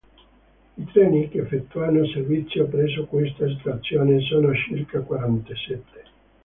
I 0.77 0.83
treni 0.91 1.29
che 1.29 1.41
effettuano 1.41 2.03
servizio 2.07 2.65
presso 2.65 3.05
questa 3.05 3.45
stazione 3.59 4.19
sono 4.21 4.51
circa 4.55 4.99
quarantasette. 5.01 6.01